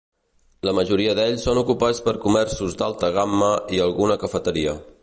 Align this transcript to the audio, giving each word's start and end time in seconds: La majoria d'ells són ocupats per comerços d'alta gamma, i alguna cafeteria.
La 0.67 0.71
majoria 0.77 1.13
d'ells 1.19 1.45
són 1.49 1.61
ocupats 1.63 2.01
per 2.09 2.15
comerços 2.25 2.79
d'alta 2.81 3.13
gamma, 3.21 3.55
i 3.79 3.85
alguna 3.89 4.19
cafeteria. 4.27 4.79